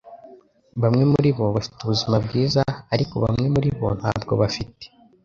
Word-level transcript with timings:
Bamwe 0.81 1.03
muribo 1.11 1.43
bafite 1.55 1.77
ubuzima 1.81 2.15
bwiza 2.25 2.61
ariko 2.93 3.13
bamwe 3.23 3.45
muribo 3.53 3.87
ntabwo 3.99 4.33
bafite 4.41 4.83